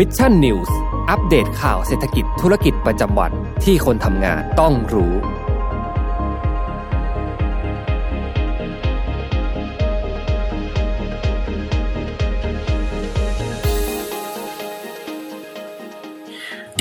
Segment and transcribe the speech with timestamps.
[0.00, 0.76] Mission News
[1.10, 3.32] อัปเดตข่าวเศรษฐกิจธุรกิจประจำวัน
[3.64, 5.14] ที่คนทำงานต้องรู้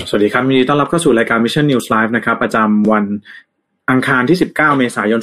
[0.09, 3.03] สวัสดีครับยินดีต้อนรับเข้าสู่รายการ Mission News Live นะครับ ประจำวัน
[3.91, 5.19] อังคารที่ 19 เมษายน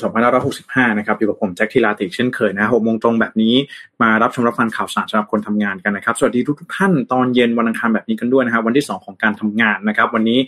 [0.49, 3.55] 2565 นะครับ อยู่กับผมแจ็คทีลาติกเช่นเคยนะ6โมงตรงแบบนี้
[4.03, 10.39] มารับชมรับฟังข่าวสารสำหรับคนทำงานกันนะครับ สวัสดีทุกทุกท่านตอนเย็นวันอังคารแบบนี้กันด้วยนะครับ วันที่ 2 ของการทำงานนะครับ วันนี้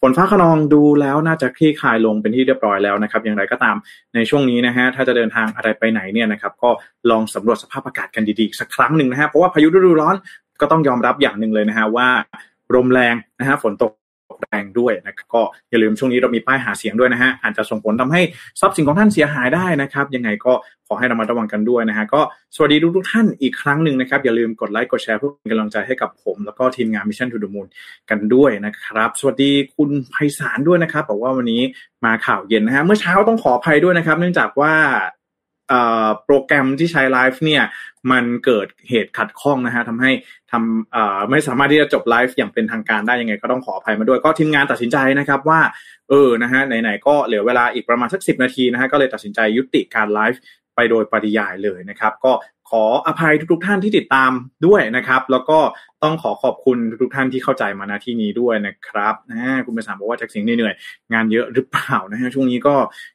[0.00, 3.76] ฝนฟ้าขนองดูแล้วน่าจะคลี่คลายลงเป็นที่เรียบร้อยแล้วนะครับ อย่างไรก็ตาม
[4.14, 6.70] ในช่วงนี้นะฮะถ้าจะเดินทางอะไรไปไหนเนี่ยนะครับ ก็
[7.10, 10.16] ลองสำรวจสภาพอากาศกันดีๆสักครั้งหนึ่งนะฮะเพราะว่าพายุฤดูร้อน
[10.60, 12.08] ก็ต้องยอมรับอย่างหนึ่งเลยนะฮะว่า
[12.74, 13.92] ลมแรงนะฮะฝนตก
[14.40, 18.20] แรงด้วยนะครับก็อย่าลืมช่วงนี้เรามีป้ายหาเสียงด้วยนะฮะอาจจะส่งผลทำให้
[18.60, 20.52] ทรัพย์สินของท่านเสียหายได้นะครับยังไงก็
[20.86, 22.20] ขอให้ระมัดระวังกันด้วยนะฮะก็
[22.54, 27.66] สวัสดีทุกทุกท่านอีกครั้งหนึ่งนะครับ อย่าลืมกดไลค์กดแชร์เพื่อเป็นกำลังใจให้กับผม แล้วก็ทีมงาน Mission to the Moon
[28.10, 31.62] กันด้วยนะครับ สวัสดีคุณไพศาลด้วยนะครับบอกว่าวันนี้
[32.04, 34.72] มาข่าวเย็นนะฮะเมื่อเช้าต้องขออภัยด้วยนะครับ เนื่องจากว่า
[36.24, 37.64] โปรแกรมที่ใช้ไลฟ์เนี่ย
[38.10, 40.10] มันเกิดเหตุขัดข้องนะฮะทำให้
[40.52, 45.60] ทำไม่สามารถที่จะจบไลฟ์อย่างเป็นทางการได้ยังไงก็ต้องขออภัยมาด้วย ก็ทีมงานตัดสินใจนะครับว่า
[46.08, 50.40] เออนะฮะไหนๆก็เหลือเวลาอีกประมาณสักสินาทีนะฮะก็เลยตัดสินใจยุติการไลฟ์
[50.74, 52.32] ไปโดยปริยายเลยนะครับ ก็
[52.70, 54.30] ขออภัยทุกๆท่านที่ติดตาม
[54.66, 55.58] ด้วยนะครับ แล้วก็
[56.02, 60.74] ต้องขอขอบคุณทุกท่านที่เข้าใจมาณที่นี้ด้วยนะครับนะคุณไปสามบอกว่าจากสิ่งเหนื่อย
[61.12, 62.74] งานเยอะหรือเปล่านะฮะช่วงนี้ก็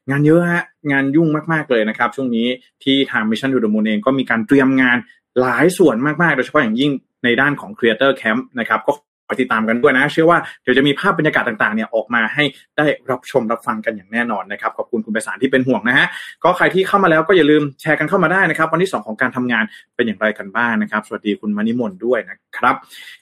[0.09, 2.47] งานเยอะฮะงานยุ่งมากๆเลยนะครับ ช่วงนี้
[2.83, 4.97] ที่ทางมิชชั่นดูดมูลเองก็มีการเตรียมงาน
[5.41, 6.91] หลายส่วนมากๆ โดยเฉพาะอย่างยิ่ง
[7.23, 8.93] ในด้านของ Creator Camp นะครับก็
[9.41, 12.43] ติดตามกันด้วยนะ เชื่อว่าเดี๋ยวจะมีภาพบรรยากาศต่างๆเนี่ยออกมาให้
[12.77, 16.07] ได้รับชมรับฟังกันอย่างแน่นอนนะครับขอบคุณคุณไปสารที่เป็นห่วงนะฮะ
[16.43, 19.63] ก็ใครที่เข้ามาแล้วก็อย่าลืมแชร์กันเข้ามาได้นะครับ วันที่ 2 ของการทำงาน
[19.95, 22.75] เป็นอย่างไรกันบ้างนะครับ สวัสดีคุณมานิมนด้วยนะครับ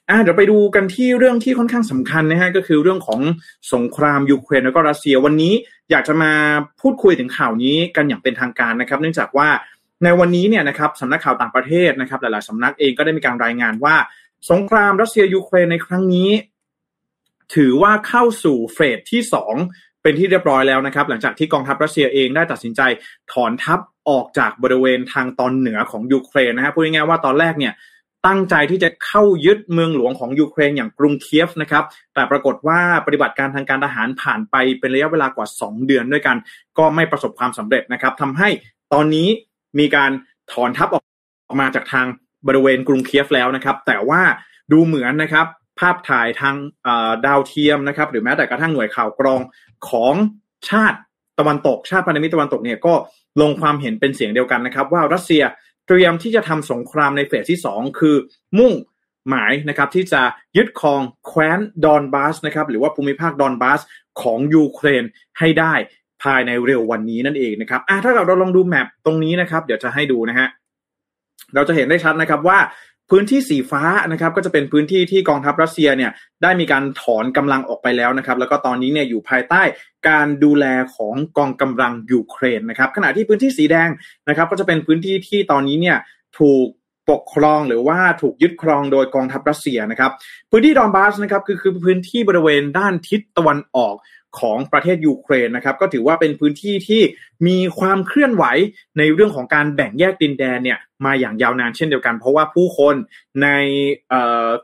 [0.10, 3.20] อ่าเดี๋ยวไปดูกันที่เรื่องที่ค่อนข้างสำคัญนะฮะก็คือเรื่องของ
[3.74, 5.54] สงครามยูเครนแล้วก็รัสเซียวันนี้
[5.92, 6.32] อยากจะมา
[6.82, 9.50] พูดคุยถึงข่าวนี้กันอย่างเป็นทางการนะครับ เนื่องจากว่า
[10.04, 13.96] ในวันนี้เนี่ยนะครับสำนักข่าวต่างประเทศนะครับ หลาย ๆสำนักเองก็ได้มีการรายงานว่า
[14.52, 16.30] สงครามรัสเซียยูเครนในครั้งนี้
[17.56, 19.56] ถือว่าเข้าสู่เฟสที่สอง
[20.04, 22.82] เป็นที่เรียบร้อยแล้วนะครับ หลังจากที่กองทัพรัสเซียเองได้ตัดสินใจ
[23.32, 23.80] ถอนทัพ
[24.10, 27.74] ออกจากบริเวณทางตอนเหนือของยูเครนนะฮะพูดง่ายๆว่าตอนแรกเนี่ย
[28.28, 31.84] ตั้งใจที่จะเข้ายึดเมืองหลวงของยูเครนอย่างกรุงเคียฟนะครับ
[32.14, 36.38] แต่ปรากฏว่าปฏิบัติการทางการทหารผ่านไปเป็นระยะเวลากว่า 2 เดือนด้วยกัน
[36.78, 38.50] ก็ไม่ประสบความสำเร็จนะครับทำให้
[38.94, 39.28] ตอนนี้
[39.80, 40.12] มีการ
[40.52, 42.06] ถอนทัพออกมาจากทาง
[42.48, 44.22] บริเวณกรุงเคียฟแล้วนะครับ แต่ว่า
[44.72, 45.46] ดูเหมือนนะครับ
[45.80, 46.56] ภาพถ่ายทาง
[47.26, 49.42] ดาวเทียมนะครับ หรือแม้แต่กระทั่งหน่วยข่าวกรอง
[49.90, 50.16] ของ
[50.70, 50.98] ชาติ
[51.40, 52.94] ตะวันตก ชาติพันธมิตรตะวันตกเนี่ยก็
[53.42, 55.44] ลงความเห็นเป็นเสียงเดียวกันนะครับ ว่ารัสเซีย
[55.88, 58.16] เตรียมที่จะทำสงครามในเฟสที่ 2 คือ
[58.60, 58.74] มุ่ง
[59.30, 60.22] หมายนะครับที่จะ
[60.58, 63.80] ยึดครองแคว้นดอนบาสนะครับหรือว่าภูมิภาคดอนบาส
[64.22, 65.04] ของยูเครน
[65.40, 65.74] ให้ได้
[66.24, 70.48] ภายในเร็ววันนี้นั่นเองนะครับอะถ้าเราเราลองดูแมปตรงนี้นะครับ เดี๋ยวจะให้ดูนะฮะ
[71.56, 72.60] เราจะเห็นได้ชัดนะครับว่า
[73.10, 76.12] พื้นที่สีฟ้านะครับก็จะเป็นพื้นที่ที่กองทัพรัสเซียเนี่ย
[76.44, 79.62] ได้มีการถอนกำลังออกไปแล้วนะครับ แล้วก็ตอนนี้เนี่ยอยู่ภายใต้
[80.10, 83.90] การดูแลของกองกำลังยูเครนนะครับขณะที่พื้นที่สีแดง
[84.30, 85.98] นะครับ ก็จะเป็นพื้นที่ที่ตอนนี้เนี่ย
[86.40, 86.68] ถูก
[87.10, 90.12] ปกครองหรือว่าถูกยึดครองโดยกองทัพรัสเซียนะครับ
[90.52, 93.96] พื้นที่ดอนบาสนะครับคือคือพื้นที่บริเวณด้านทิศตะวันออก
[94.40, 97.02] ของประเทศยูเครนนะครับ ก็ถือว่าเป็นพื้นที่ที่
[97.48, 98.46] มีความเคลื่อนไหว
[98.98, 102.96] ในเรื่องของการแบ่งแยกดินแดนเนี่ยมาอย่างยาวนานเช่นเดียวกัน เพราะว่าผู้คน
[103.44, 103.48] ใน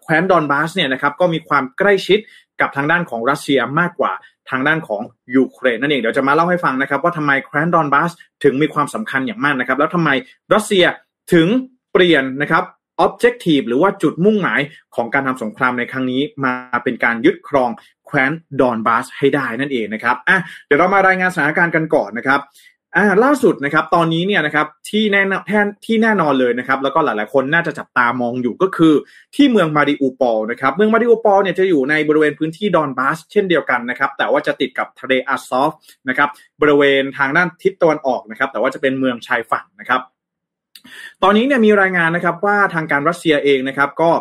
[0.01, 2.19] แคว้นดอนบาสเนี่ยนะครับก็มีความใกล้ชิด
[2.62, 4.13] กับทางด้านของรัสเซียมากกว่า
[4.50, 5.01] ทางด้านของ
[5.35, 8.12] ยูเครนนั่นเองเดี๋ยวจะมาเล่าให้ฟังนะครับ ว่าทำไมแคว้นดอนบาส
[8.44, 10.09] ถึงมีความสำคัญอย่างมากนะครับ แล้วทำไม
[10.53, 10.85] รัสเซีย
[11.33, 11.47] ถึง
[11.95, 12.63] เปลี่ยนนะครับ
[13.06, 14.61] objective หรือว่าจุดมุ่งหมาย
[14.95, 17.69] ของการทำสงครามในครั้งนี้มาเป็นการยึดครอง
[18.07, 22.41] แคว้นดอนบาสให้ได้นั่นเองนะครับอะเดี๋ยวเรามารายงานสถานการณ์กันก่อนนะครับ
[22.97, 28.94] อ่าล่าสุดนะครับตอนนี้เนี่ยนะครับที่แน่แทนที่แน่นอนเลยนะครับแล้วก็หลายๆคนน่าจะจับตามองอยู่ก็คือ
[29.35, 35.71] ที่เมืองมาริอูปอลนะครับเมืองมาริอูปอลเนี่ยจะอยู่ในบริเวณพื้นที่ดอนบาสเช่นเดียวกันนะครับแต่ว่าจะติดกับทะเลอาซอฟ
[36.09, 36.30] นะครับ
[36.62, 40.01] บริเวณทางด้านทิศตะวันออกนะครับแต่ว่าจะเป็นเมืองชายฝั่งนะครับ
[41.24, 44.12] ตอนนี้เนี่ยมีรายงานนะครับว่าทางการรัสเซียเองนะครับ ก็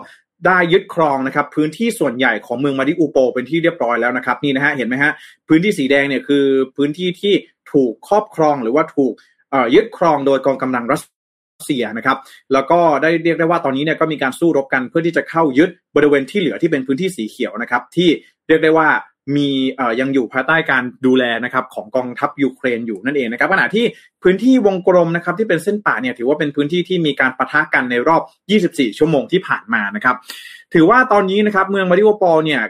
[0.47, 5.13] ได้ยึดครองนะครับพื้นที่ส่วนใหญ่ของเมืองมาริอูโป เป็นที่เรียบร้อยแล้วนะครับนี่นะฮะเห็นไหมฮะ
[5.49, 6.45] พื้นที่สีแดงเนี่ยคือ
[6.77, 7.35] พื้นที่ที่
[7.73, 9.13] ถูกครอบครองหรือว่าถูก
[9.75, 11.03] ยึดครองโดยกองกำลังรัส
[11.67, 12.19] เซียนะครับ
[12.53, 18.09] แล้วก็ได้เรียกได้ว่าตอนนี้เนี่ยก็มีการสู้รบกันเพื่อที่จะเข้ายึดบริเวณที่เหลือที่เป็นพื้นที่สีเขียวนะครับที่
[18.49, 18.89] เรียกได้ว่า
[19.37, 19.49] มี
[19.79, 23.85] อยังอยู่ภายใต้การดูแลนะครับของกองทัพยูเครนอยู่นั่นเองนะครับขณะที่
[24.23, 28.23] พื้นที่วงกลมนะครับที่เป็นเส้นประเนี่ยถือว่าเป็นพื้นที่ที่มีการปะทะกันในรอบ
[28.61, 30.17] 24 ชั่วโมงที่ผ่านมานะครับ
[30.75, 32.63] ถือว่าตอนนี้นะครับเมืองมาริอูปอลเนี่ย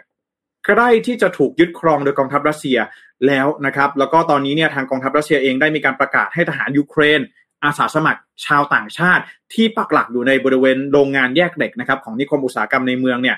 [0.67, 2.79] ใกล้ที่จะถูกยึดครองโดยกองทัพรัสเซีย
[3.27, 7.21] แล้วนะครับ แล้วก็ตอนนี้เนี่ยทางกองทัพรัสเซียเองได้มีการประกาศให้ทหารยูเครน
[7.65, 9.23] อาสาสมัครชาวต่างชาติ
[9.55, 13.37] ที่ปักหลักอยู่ในบริเวณโรงงานแยกเหล็กนะครับของนิคมอุตสาหกรรมในเมืองเนี่ย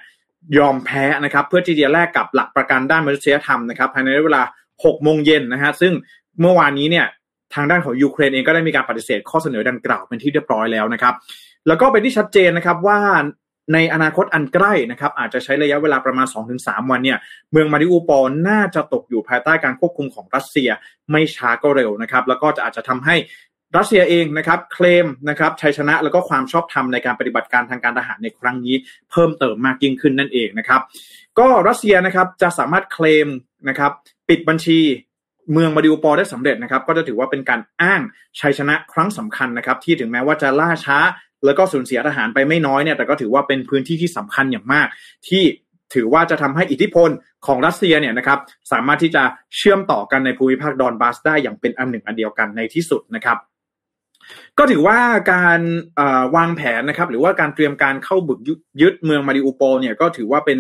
[0.58, 4.42] ยอมแพ้นะครับเพื่อที่จะแลกกับหลักประกันด้านมนุษยธรรมนะครับภายในเวลา
[4.72, 5.92] 6 โมงเย็นนะฮะซึ่ง
[6.40, 7.06] เมื่อวานนี้เนี่ย
[7.54, 11.14] ทางด้านของยูเครนเองก็ได้มีการปฏิเสธข้อเสนอดังกล่าวเป็นที่เรียบร้อยแล้วนะครับ
[11.66, 13.00] แล้วก็เป็นที่ชัดเจนนะครับว่า
[13.74, 16.26] ในอนาคตอันใกล้นะครับอาจจะใช้ระยะเวลาประมาณ
[16.58, 17.18] 2-3 วันเนี่ย
[17.52, 20.70] เมืองมาริอูปอลน่าจะตกอยู่ภายใต้การควบคุมของรัสเซีย
[21.10, 23.16] ไม่ช้าก็เร็วนะครับ แล้วก็จะอาจจะทำให้
[23.76, 28.76] รัสเซียเองนะครับเคลมนะครับชัยชนะแล้วก็ความชอบธรรมในการปฏิบัติการทางการทหารในครั้งนี้
[29.10, 30.80] เพิ่มเติมมากยิ่งขึ้นนั่นเองนะครับ
[31.38, 33.28] ก็รัสเซียนะครับจะสามารถเคลม
[33.68, 33.92] นะครับ
[34.28, 34.78] ปิดบัญชี
[35.52, 38.00] เมืองมาริอูปอได้สำเร็จนะครับ ก็จะถือว่าเป็นการอ้าง
[38.40, 40.98] ชัยชนะครั้งสำคัญนะครับ ที่ถึงแม้ว่าจะล่าช้า
[41.44, 44.86] แล้วก็สูญเสียทหารไปไม่น้อยเนี่ยแต่ก็ถือว่าเป็นพื้นที่ที่สำคัญอย่างมาก
[45.28, 45.44] ที่
[45.94, 47.10] ถือว่าจะทำให้อิทธิพล
[47.46, 48.38] ของรัสเซียเนี่ยนะครับ
[48.72, 49.22] สามารถที่จะ
[49.56, 53.38] เชื่อมต่อกันในภูมิภาคดอนบาสได้อย่างเป็นอันหนึ่งอันเดียวกันในที่สุดนะครับ
[54.58, 54.99] ก็ถือว่า
[55.32, 55.61] การ
[56.37, 58.38] วางแผนนะครับ หรือว่าการเตรียมการเข้าบุก
[58.81, 60.58] ยึดเมืองมาริอูโปเนี่ยก็ถือว่าเป็น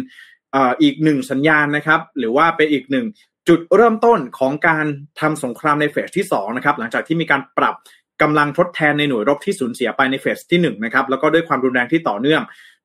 [0.82, 3.06] อีกหนึ่งสัญญาณนะครับ หรือว่าเป็นอีกหนึ่ง
[3.48, 4.86] จุดเริ่มต้นของการ
[5.20, 7.74] ทำสงครามในเฟสที่2นะครับหลังจากที่มีการปรับ
[8.22, 12.42] กำลังทดแทนในหน่วยรบที่สูญเสียไปในเฟสที่1นะครับแล้วก็ด้วยความรุนแรงที่ต่อเนื่อง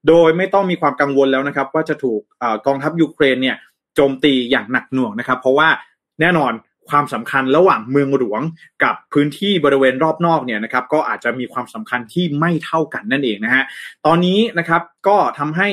[0.07, 2.21] โดยไม่ต้องมีความกังวลแล้วนะครับ ว่าจะถูก
[2.65, 3.57] กองทัพยูเครนเนี่ย
[3.95, 5.69] โจมตีอย่างหนักหน่วงนะครับ เพราะว่า
[6.21, 6.53] แน่นอน
[6.91, 8.41] ความสำคัญระหว่างเมืองหลวง
[8.83, 13.63] กับพื้นที่บริเวณรอบนอกเนี่ยนะครับก็อาจจะมีความสำคัญที่ไม่เท่ากันนั่นเองนะฮะ
[14.05, 15.69] ตอนนี้นะครับก็ทำให้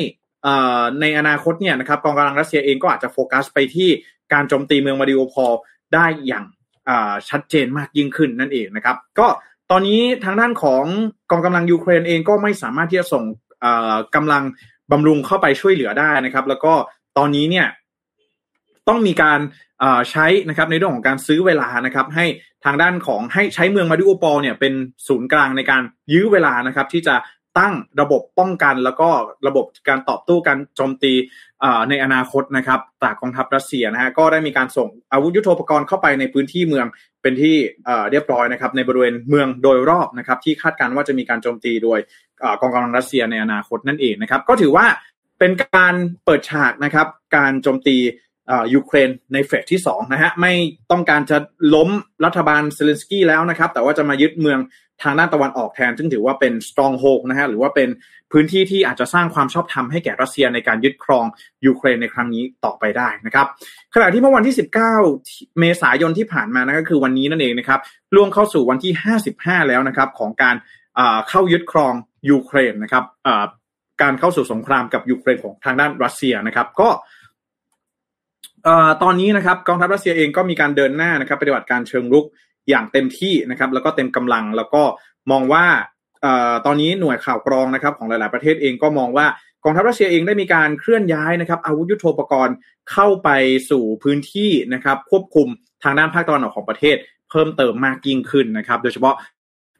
[1.00, 3.88] ในอนาคตเนี่ยนะครับกองกำลังรัสเซียเองก็อาจจะโฟกัสไปที่
[4.32, 5.54] การโจมตีเมืองมาริโอพอล
[5.94, 6.44] ได้อย่าง
[7.28, 9.26] ชัดเจนมากยิ่งขึ้นนั่นเองนะครับ ก็
[9.70, 10.84] ตอนนี้ทางด้านของ
[11.30, 13.24] กองกำลังยูเครนเองก็ไม่สามารถที่จะส่ง
[14.14, 14.42] กำลัง
[14.92, 16.72] บำรุงเข้าไปช่วยเหลือได้นะครับ แล้วก็
[17.18, 17.66] ตอนนี้เนี่ย
[18.88, 19.40] ต้องมีการ
[20.10, 22.26] ใช้นะครับในเรื่องของการซื้อเวลานะครับ ให้
[22.64, 24.72] ทางด้านของให้ใช้เมืองมาริโอปอลเนี่ยเป็น
[25.08, 25.82] ศูนย์กลางในการ
[26.12, 27.16] ยื้อเวลานะครับ ที่จะ
[27.58, 29.08] ตั้งระบบป้องกันแล้วก็
[29.46, 31.12] ระบบการตอบโต้การโจมตี
[31.88, 36.86] ในอนาคตนะครับจากกองทัพรัสเซียนะฮะก็ได้มีการส่งอาวุธยุโทโธปกรณ์เข้าไปในพื้นที่เมือง
[37.22, 37.56] เป็นที่
[38.10, 41.98] เรียบร้อยนะครับ ในบริเวณเมืองโดยรอบนะครับที่คาดการณ์ว่าจะมีการโจมตีโดย
[42.60, 44.86] กองกำลังรัสเซียในอนาคตนั่นเองนะครับ ก็ถือว่า
[45.38, 45.94] เป็นการ
[46.24, 47.06] เปิดฉากนะครับ
[47.36, 47.96] การโจมตี
[48.74, 50.52] ยูเครนในเฟสที่2นะฮะไม่
[50.90, 51.38] ต้องการจะ
[51.74, 51.88] ล้ม
[52.24, 54.60] รัฐบาลเซเลนสกี้แล้วนะครับ แต่ว่าจะมายึดเมือง
[55.02, 57.88] ทางด้านตะวันออกแทน ซึ่งถือว่าเป็นสตรองโฮกนะฮะหรือว่าเป็น
[58.32, 61.24] พื้นที่ที่อาจจะสร้างความชอบธรรมให้แก่รัสเซียในการยึดครอง
[61.66, 63.46] ยูเครนในครั้งนี้ต่อไปได้นะครับ
[63.94, 64.56] ขณะที่เมื่อวันที่
[65.06, 67.80] 19 เมษายนที่ผ่านมานะก็คือวันนี้นั่นเองนะครับ
[68.14, 68.92] ล่วงเข้าสู่วันที่
[69.30, 70.56] 55 แล้วนะครับของการ
[71.28, 71.94] เข้ายึดครอง
[72.30, 73.04] ยูเครนนะครับ
[74.02, 76.88] การเข้าสู่สงครามกับยูเครนของทางด้านรัสเซียนะครับ ก็
[79.02, 82.26] ตอนนี้นะครับกองทัพรัสเซียเองก็มีการเดินหน้านะครับปฏิบัติการเชิงรุก
[82.68, 84.82] อย่างเต็มที่นะครับ แล้วก็เต็มกำลังแล้วก็
[85.30, 85.64] มองว่า
[86.66, 89.26] ตอนนี้หน่วยข่าวกรองนะครับของหลาย ๆ ประเทศเองก็มองว่า
[89.64, 92.54] กองทัพรัสเซียเองได้มีการเคลื่อนย้ายนะครับอาวุธยุโทโธปกรณ์
[92.92, 93.28] เข้าไป
[93.70, 95.48] สู่พื้นที่นะครับควบคุม
[95.82, 96.96] ทางด้านภาคตะวันออกของประเทศ
[97.30, 99.14] เพิ่มเติมมากยิ่งขึ้นนะครับ โดยเฉพาะ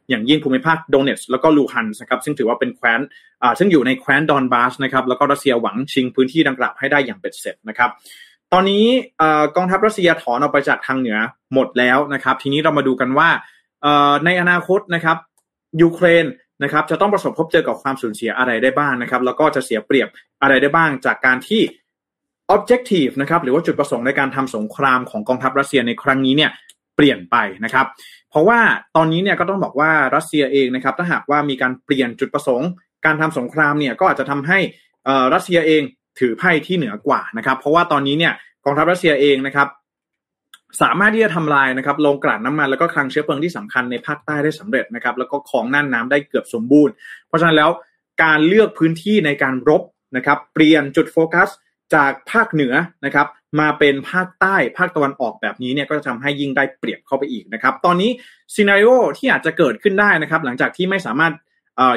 [0.08, 3.00] อย่างยิ่งภูมิภาคโดเนสแล้วก็ลูฮันนะครับซึ่งถือว่าเป็นแคว้น
[3.58, 7.90] ซึ่งอยู่ในแคว้นดอนบาสนะครับแล้วก็รัสเซียหวังชิงพื้นที่ดังกล่าวให้ได้อย่างเป็ดเสร็จนะครับ
[8.52, 8.84] ตอนนี้
[9.56, 11.18] กองทัพรัสเซียถอนออกไปจากทางเหนือ
[11.54, 13.28] หมดแล้วนะครับ ทีนี้เรามาดูกันว่า
[14.24, 15.16] ในอนาคตนะครับ
[15.82, 16.26] ยูเครน
[16.62, 20.08] นะครับจะต้องประสบพบเจอกับความสูญเสียอะไรได้บ้างนะครับ แล้วก็จะเสียเปรียบ
[20.42, 21.62] อะไรได้บ้างจากการที่
[22.54, 26.50] objective นะครับหรือว่าจุดประสงค์ในการทำสงครามของกองทัพรัสเซียในครั้งนี้เนี่ย
[26.96, 27.86] เปลี่ยนไปนะครับ
[28.30, 28.60] เพราะว่า
[28.96, 32.68] ตอนนี้เนี่ยก็ต้องบอกว่ารัสเซียเองนะครับถ้าหากว่ามีการเปลี่ยนจุดประสงค์
[33.04, 34.58] การทำสงครามเนี่ยก็อาจจะทำให้
[35.34, 35.82] รัสเซียเอง
[36.18, 38.32] ถือไพ่ที่เหนือกว่านะครับ เพราะว่าตอนนี้เนี่ย
[38.64, 39.68] กองทัพรัสเซียเองนะครับ
[40.82, 46.92] สามารถที่จะทำลายนะครับลงกลั่นน้ำมันแล้วก็คลังเชื้อเพลิงที่สำคัญในภาคใต้ได้สำเร็จนะครับ แล้วก็ของน่านน้ำได้เกือบสมบูรณ์
[47.26, 47.70] เพราะฉะนั้นแล้ว
[48.22, 49.82] การเลือกพื้นที่ในการรบ
[50.16, 51.48] นะครับ เปลี่ยนจุดโฟกัส
[51.94, 53.26] จากภาคเหนือนะครับ
[53.60, 58.10] มาเป็นภาคใต้ภาคตะวันออกแบบนี้เนี่ยก็จะทำให้ยิ่งได้เปรียบเข้าไปอีกนะครับ ตอนนี้
[58.54, 61.32] scenario ที่อาจจะเกิดขึ้นได้นะครับ หลังจากที่ไม่สามารถ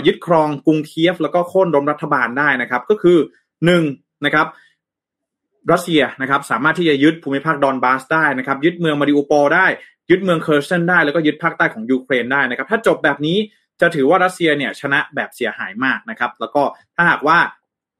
[0.05, 3.17] ยึดครองกรุงเคียฟ แล้วก็โค่นล้มรัฐบาลได้นะครับ ก็คือ
[3.65, 4.47] 1 นะครับ
[5.71, 9.65] รัสเซียนะครับสามารถที่จะยึดภูมิภาคดอนบาสได้นะครับ ยึดเมืองมาริอูปอลได้
[10.09, 13.37] ยึดเมืองเคอร์ซอนได้แล้วก็ยึดภาคใต้ของยูเครนได้นะครับ ถ้าจบแบบนี้
[13.81, 16.63] จะถือว่ารัสเซียเนี่ยชนะแบบเสียหายมากนะครับ แล้วก็
[16.95, 17.37] ถ้าหากว่า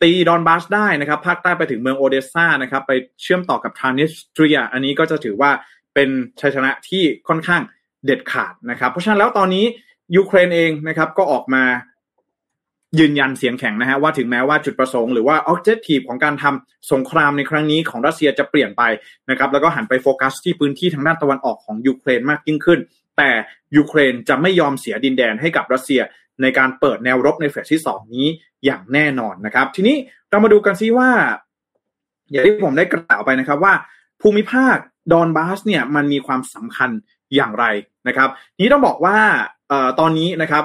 [0.01, 5.51] ตีดอนบาสได้นะครับภาคใต้ไปถึงเมืองโอเดสซานะครับไปเชื่อมต่อกับทรานนิสเตรีย อันนี้ก็จะถือว่า
[5.93, 6.09] เป็น
[6.41, 7.61] ชัยชนะที่ค่อนข้าง
[8.05, 9.65] เด็ดขาดนะครับ เพราะฉะนั้นแล้วตอนนี้
[10.15, 11.63] ยูเครนเองนะครับก็ออกมา
[12.99, 18.83] ยืนยันเสียงแข็งนะฮะว่าถึงแม้ว่าจุดประสงค์หรือว่า objective ของการทำสงครามในครั้งนี้ของรัสเซียจะเปลี่ยนไป
[19.29, 22.79] นะครับแล้วก็หันไปโฟกัสที่พื้นที่ทางด้านตะวันออกของยูเครนมากยิ่งขึ้น
[23.17, 23.29] แต่
[23.77, 26.01] ยูเครนจะไม่ยอมเสียดินแดนให้กับรัสเซีย
[26.41, 28.27] ในการเปิดแนวรบในเฟสที่สองนี้
[28.65, 29.95] อย่างแน่นอนนะครับ ทีนี้
[30.29, 31.09] เรามาดูกันซิว่า
[32.31, 33.73] อย่างที่ผมได้กล่าวไปนะครับว่า
[34.21, 34.77] ภูมิภาค
[35.11, 36.89] ดอนบาสเนี่ยมันมีความสำคัญ
[37.35, 37.65] อย่างไร
[38.07, 38.29] นะครับ
[38.59, 39.17] นี้ต้องบอกว่า
[39.71, 40.63] ออตอนนี้นะครับ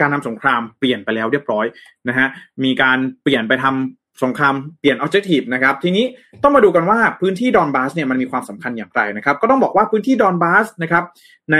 [0.00, 1.66] การทำสงครามเปลี่ยนไปแล้วเรียบร้อย
[2.08, 2.26] นะฮะ
[2.64, 6.04] มีการเปลี่ยนไปทำสงครามเปลี่ยนออบเจกตีฟนะครับทีนี้
[6.42, 11.04] ต้องมาดูกันว่าพื้นที่ดอนบาสเนี่ยมันมีความสำคัญอย่างไรนะครับก็ต้องบอกว่าพื้นที่ดอนบาสนะครับ
[11.52, 11.56] ใน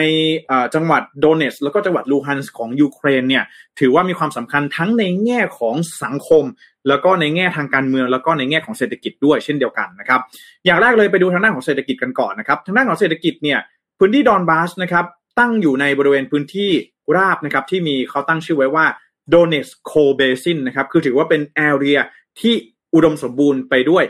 [0.74, 3.44] จังหวัดโดเนสแล้วก็จังหวัดลูฮันส์ของยูเครนเนี่ย
[3.80, 6.44] ถือว่ามีความสำคัญทั้งในแง่ของสังคม
[6.88, 10.20] แล้วก็ในแง่ทางการเมือง แล้วก็ในแง่ของเศรษฐกิจด้วยเช่นเดียวกันนะครับ
[10.64, 13.58] อย่างแรกเลยไปดูทางด้านของเศรษฐกิจกันก่อนนะครับทางด้านของเศรษฐกิจเนี่ย
[13.98, 15.04] พื้นที่ดอนบาสนะครับ
[15.40, 16.70] ตั้งอยู่ในบริเวณพื้นที่
[17.16, 18.86] ราบนะครับที่มีเขาตั้งชื่อไว้ว่า
[19.32, 21.98] Donetsk Coal Basin นะครับคือถือว่าเป็นแอเรีย
[22.40, 22.54] ที่
[22.94, 24.04] อุดมสมบูรณ์ไปด้วย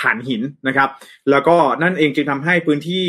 [0.00, 0.88] ฐานหินนะครับ
[1.30, 3.04] แล้วก็นั่นเองจึงทำให้พื้นที่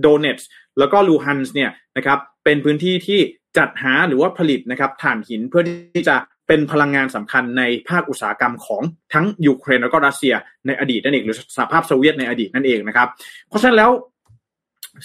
[0.00, 3.20] โดเนตส์แล้วก็ลูฮันส์เนี่ยนะครับเป็นพื้นที่ที่
[3.58, 6.16] จัดหาหรือว่าผลิตนะครับถ่านหินเพื่อที่จะ
[6.48, 8.82] เป็นพลังงานสำคัญในภาคอุตสาหกรรมของ
[9.14, 10.34] ทั้งยูเครนแล้วก็รัสเซีย
[10.66, 13.08] ในอดีตนั่นเองหรือสหภาพโซเวียตในอดีตนั่นเองนะครับ
[13.48, 13.90] เพราะฉะนั้นแล้ว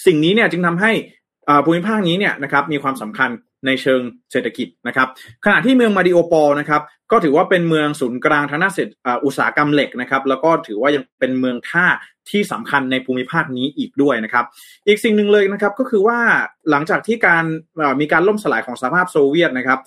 [0.06, 0.92] สิ่งนี้เนี่ยจึงทำให้
[1.64, 3.30] ภูมิภาคนี้เนี่ยนะครับมีความสำคัญ
[3.66, 4.00] ในเชิง
[4.32, 5.08] เศรษฐกิจนะครับ
[5.44, 6.82] ขณะที่เมืองมาริโอปอลนะครับ
[7.12, 8.90] ก็ถือว่าเป็นเมืองศูนย์กลางทางด้านเศรษฐ
[9.24, 11.86] อุตสาหกรรมเหล็กนะครับแล้วก็ถือว่ายังเป็นเมืองท่า
[12.30, 14.44] ที่สำคัญในภูมิภาคนี้อีกด้วยนะครับ
[14.86, 16.18] อีกสิ่งหนึ่งเลยนะครับก็คือว่า
[16.70, 17.44] หลังจากที่การ
[18.00, 19.78] มีการล่มสลายของสหภาพโซเวียตนะครับ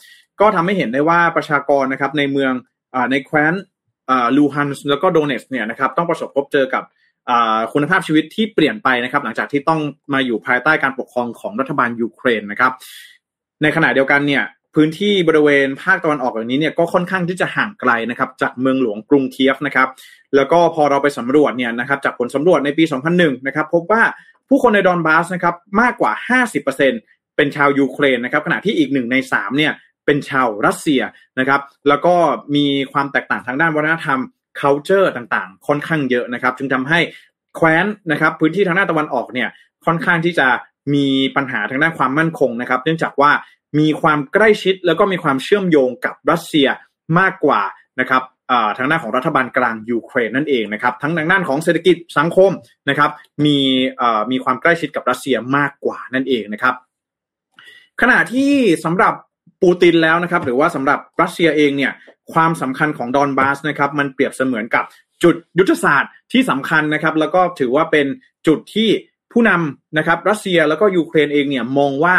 [0.41, 2.53] ก็ทำให้เห็นได้ว่าประชากรนะครับในเมือง
[3.12, 3.53] ในแคว้น
[4.38, 6.83] ลูฮันส์แล้วก็โดเนสเนี่ยนะครับต้องประสบพบเจอกับ
[7.74, 9.82] คุณภาพชีวิตที่เปลี่ยนไปนะครับ หลังจากที่ต้อง
[10.13, 12.72] มาอยู่ภายใต้การปกครองของรัฐบาลยูเครนนะครับ
[13.62, 14.44] ในขณะเดียวกันเนี่ย
[14.75, 19.89] พื้นที่บริเวณภาคตะวันออกอย่างนี้เนี่ยก็ค่อนข้างที่จะห่างไกลนะครับ จากเมืองหลวงกรุงเคียฟนะครับ
[20.36, 22.84] แล้วก็พอเราไปสำรวจเนี่ยนะครับ จากผลสำรวจในปี
[23.15, 24.01] 2001 นะครับ พบว่า
[24.50, 26.12] ผู้คนในดอนบาสนะครับมากกว่า
[26.75, 29.72] 50%เป็นชาวยูเครนนะครับ ขณะที่อีกหนึ่งใน3เนี่ย
[30.06, 31.01] เป็นชาวรัสเซีย
[31.39, 32.13] นะครับ แล้วก็
[32.56, 34.20] มีความแตกต่างทางด้านวัฒนธรรม
[34.62, 37.00] culture ต่างๆ ค่อนข้างเยอะนะครับ จึงทำให้
[37.55, 39.50] แคว้นนะครับ พื้นที่ทางด้าตะวันออกเนี่ย
[39.86, 40.48] ค่อนข้างที่จะ
[40.93, 43.31] มีปัญหาทางด้านความมั่นคงนะครับ เนื่องจากว่า
[43.79, 46.67] มีความใกล้ชิดแล้วก็มีความเชื่อมโยงกับรัสเซีย
[47.19, 47.62] มากกว่า
[48.00, 48.24] นะครับ
[48.77, 52.51] ทางด้านของรัฐบาลกลางยูเครนนั่นเองนะครับ ทั้งทางด้านของเศรษฐกิจสังคม
[52.89, 53.12] นะครับ
[53.45, 53.57] มี
[54.31, 56.75] มีความใกล้ชิดกับรัสเซียมากกว่านั่นเองนะครับ
[58.01, 58.53] ขณะที่
[58.86, 59.13] สำหรับ
[59.62, 61.91] ปูตินแล้วนะครับ หรือว่าสำหรับรัสเซียเองเนี่ย
[62.34, 64.84] ความสำคัญของดอนบาสนะครับมันเปรียบเสมือนกับ
[65.24, 68.08] จุดยุทธศาสตร์ที่สำคัญนะครับ แล้วก็ถือว่าเป็น
[68.48, 68.89] จุดที่
[69.32, 72.15] ผู้นำนะครับรัสเซียแล้วก็ยูเครนเองเนี่ยมองว่า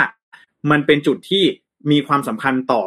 [0.71, 1.45] มันเป็นจุดที่
[1.91, 2.83] มีความสำคัญต่อ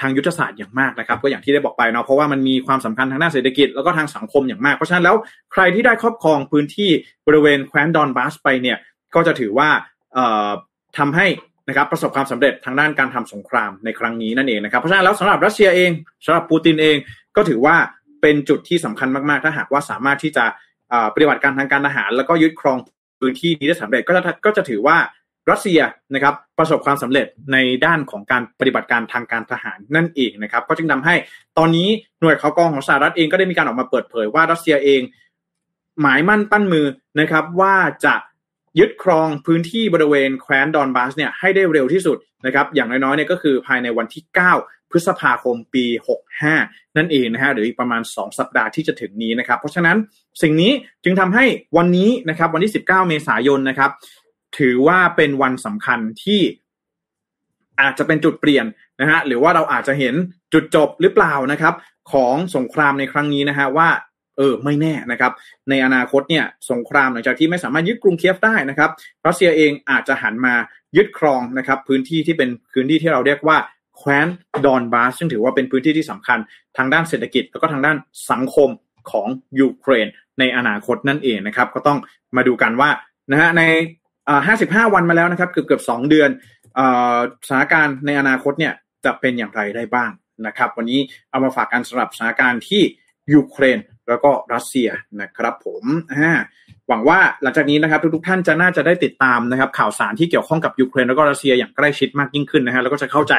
[0.00, 5.16] ทางยุทธศาสตร์อย่างมากนะครับ ก็อย่างที่ได้บอกไปเนาะเพราะว่ามันมีความสำคัญทางด้านเศรษฐกิจแล้วก็ทางสังคมอย่างมาก เพราะฉะนั้นแล้ว
[5.52, 6.90] ใครที่ได้ครอบครองพื้นที่
[7.26, 8.78] บริเวณแคว้นดอนบาสไปเนี่ย
[9.14, 9.68] ก็จะถือว่า
[10.98, 11.26] ทำให้
[11.68, 15.90] นะครับประสบความสำเร็จทางด้านการทำสงครามในครั้งนี้นั่นเองนะครับเพราะฉะนั้นแล้วสำหรับรัสเซียเอง
[16.24, 16.96] สำหรับปูตินเอง
[17.36, 17.76] ก็ถือว่า
[18.22, 20.44] เป็นจุดที่สำคัญมากๆ ถ้าหากว่าสามารถที่จะ
[21.14, 22.78] ปฏิบัติการทางการทหาร แล้วก็ยึดครอง
[23.20, 24.96] พื้นที่นี้ได้สำเร็จก็จะก็จะถือว่า
[25.50, 25.80] รัสเซีย
[26.14, 31.14] นะครับประสบความสำเร็จในด้านของการปฏิบัติการทางการทหารนั่นเองนะครับ ก็จึงทาให้
[31.58, 31.88] ตอนนี้
[32.20, 35.00] หน่วยข่าวกองของสหรัฐเองก็ได้มีการออกมาเปิดเผยว่ารัสเซียเอง
[36.00, 36.86] หมายมั่นปั้นมือ
[37.20, 38.14] นะครับว่าจะ
[38.78, 44.22] ยึดครองพื้นที่บริเวณแคว้นดอนบาสเนี่ยให้ได้เร็วที่สุดนะครับอย่างน้อยๆเนี่ยก็คือภายในวันที่
[44.58, 45.84] 9 พฤษภาคมปี
[46.42, 49.96] 65 นั่นเองนะฮะหรืออีกประมาณ 2 สัปดาห์ที่จะถึงนี้นะครับ เพราะฉะนั้น
[50.42, 50.72] สิ่งนี้
[51.04, 51.44] จึงทำให้
[51.76, 53.90] วันนี้นะครับวันที่ 19 เมษายนนะครับ
[54.58, 56.40] ถือว่าเป็นวันสำคัญที่
[57.80, 58.66] อาจจะเป็นจุดเปลี่ยน
[59.00, 60.14] นะฮะหรือว่าเราอาจจะเห็น
[60.52, 61.74] จุดจบหรือเปล่านะครับ
[62.12, 63.88] ของสงครามในครั้งนี้นะฮะว่า
[64.36, 65.32] เออไม่แน่นะครับ
[65.70, 68.90] ในอนาคตเนี่ยสงครามหลังจากที่ไม่สามารถยึดกรุงเคียฟได้นะครับ
[69.26, 70.54] รัสเซียเองอาจจะหันมา
[70.96, 73.58] ยึดครองนะครับพื้นที่ที่เป็นพื้นที่ที่เราเรียกว่า
[73.98, 74.26] แคว้น
[74.64, 76.38] ดอนบาสซึ่งถือว่าเป็นพื้นที่ที่สำคัญ
[76.76, 77.96] ทางด้านเศรษฐกิจแล้วก็ทางด้าน
[78.30, 78.68] สังคม
[79.10, 79.28] ของ
[79.60, 80.06] ยูเครน
[80.38, 81.98] ในอนาคตนั่นเองนะครับก็ต้อง
[82.36, 82.90] มาดูกันว่า
[83.32, 83.62] นะฮะใน
[84.46, 86.30] ห้าสิบห้าวันมาแล้วนะครับเกือบเกือบสองเดือน
[87.46, 88.72] สถานการณ์ในอนาคตเนี่ย
[89.04, 90.10] จะเป็นอย่างไรได้บ้าง
[90.46, 91.00] นะครับ วันนี้
[91.30, 92.82] เอามาฝากกันสำหรับสถานการณ์ที่
[93.34, 93.78] ยูเครน
[94.08, 94.88] แล้วก็รัสเซีย
[95.20, 95.84] นะครับผม
[96.88, 103.34] หวังว่าหลังจากนี้นะครับทุกๆท่านจะน่าจะได้ติดตามนะครับข่าวสารที่เกี่ยวข้องกับยูเครนแล้วก็รัสเซียอย่างใกล้ชิดมากยิ่งขึ้นนะฮะแล้วก็จะเข้าใจ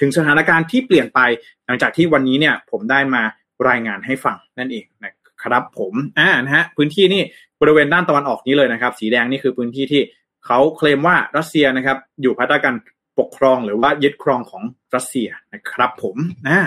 [0.00, 1.20] ถึงสถานการณ์ที่เปลี่ยนไป
[1.66, 3.22] หลังจากที่วันนี้เนี่ยผมได้มา
[3.68, 5.12] รายงานให้ฟังนั่นเองนะ
[5.42, 7.22] ครับผมอ่านะฮะพื้นที่นี่
[7.60, 10.02] บริเวณด้านตะวันออกนี้เลยนะครับ สีแดงนี่คือพื้นที่ที่
[10.46, 12.74] เขาเคลมว่ารัสเซียนะครับอยู่ภายใต้การ
[13.18, 14.62] ปกครองหรือว่ายึดครองของ
[14.94, 16.16] รัสเซียนะครับผม
[16.48, 16.58] นะ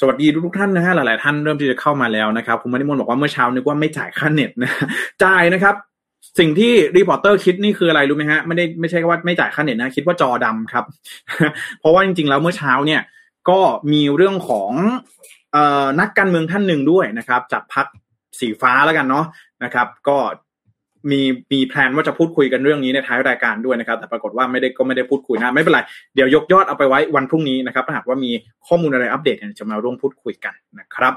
[0.00, 4.72] สวัสดีทุกท่านนะฮะหลาย ๆ ท่านเริ่มที่จะเข้ามาแล้วนะครับคุณมณิมนบอกว่าเมื่อเช้านึกว่าไม่จ่ายค่าเน็ตนะ
[5.24, 5.74] จ่ายนะครับ
[6.38, 10.84] สิ่งที่ reporter คิดนี่คืออะไรรู้ไหมฮะไม่ได้ไม่ใช่ว่าไม่จ่ายค่าเน็ตนะคิดว่าจอดำครับ
[11.80, 13.00] เพราะว่าจริง ๆ แล้วเมื่อเช้าเนี่ย
[13.50, 13.60] ก็
[13.92, 14.70] มีเรื่องของ
[15.56, 15.58] อ
[16.00, 17.86] นักการเมืองท่านหนึ่งด้วยนะครับ จากพรรค
[18.40, 19.26] สีฟ้าแล้วกันเนาะ
[19.64, 20.16] นะครับ ก็
[21.10, 21.20] มี
[21.52, 25.80] มี plan ว่าจะพูดคุยกันเรื่องนี้ในท้ายรายการด้วยนะครับ แต่ปรากฏว่าไม่ได้ก็ไม่ได้พูดคุยนะไม่เป็นไร
[26.14, 28.30] เดี๋ยวยกยอดเอาไปไว้วันพรุ่งนี้นะครับถ้าหากว่ามี
[28.66, 31.14] ข้อมูลอะไรอัปเดตจะมาร่วมพูดคุยกันนะครับ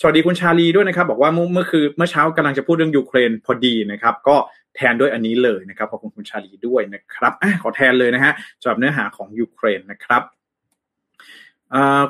[0.00, 4.36] สวัสดีคุณชาลีด้วยนะครับ บอกว่าเมื่อเมื่อคือเมื่อเช้ากำลังจะพูดเรื่องยูเครนพอดีนะครับ ก็
[4.76, 10.22] แทนด้วยอันนี้เลยนะครับขอบคุณคุณชาลีด้วยนะครับอขอแทนเลยนะฮะสำหรับเนื้อหาของยูเครนนะครับ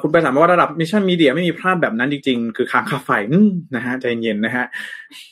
[0.00, 3.10] คุณไปถามว่าระดับ Mission Media ไม่มีพลาดแบบนั้นจริงๆ คือค้างค่าไฟ
[3.76, 4.64] นะฮะใจเย็นนะฮะ